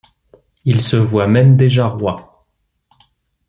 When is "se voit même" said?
0.81-1.55